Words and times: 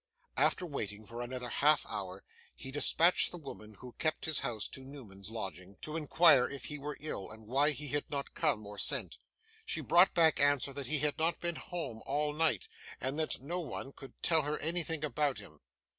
After 0.35 0.65
waiting 0.65 1.05
for 1.05 1.21
another 1.21 1.49
half 1.49 1.85
hour, 1.87 2.23
he 2.55 2.71
dispatched 2.71 3.29
the 3.29 3.37
woman 3.37 3.75
who 3.75 3.91
kept 3.99 4.25
his 4.25 4.39
house 4.39 4.67
to 4.69 4.83
Newman's 4.83 5.29
lodging, 5.29 5.77
to 5.83 5.95
inquire 5.95 6.49
if 6.49 6.65
he 6.65 6.79
were 6.79 6.97
ill, 6.99 7.29
and 7.29 7.45
why 7.45 7.69
he 7.69 7.89
had 7.89 8.09
not 8.09 8.33
come 8.33 8.65
or 8.65 8.79
sent. 8.79 9.19
She 9.63 9.79
brought 9.79 10.15
back 10.15 10.39
answer 10.39 10.73
that 10.73 10.87
he 10.87 10.97
had 10.97 11.19
not 11.19 11.39
been 11.39 11.55
home 11.57 12.01
all 12.07 12.33
night, 12.33 12.67
and 12.99 13.19
that 13.19 13.43
no 13.43 13.59
one 13.59 13.91
could 13.91 14.13
tell 14.23 14.41
her 14.41 14.57
anything 14.57 15.05
about 15.05 15.37
him. 15.37 15.59